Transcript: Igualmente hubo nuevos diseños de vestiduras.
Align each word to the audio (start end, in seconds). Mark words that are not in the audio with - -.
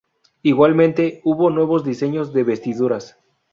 Igualmente 0.41 1.21
hubo 1.23 1.51
nuevos 1.51 1.83
diseños 1.85 2.33
de 2.33 2.43
vestiduras. 2.43 3.19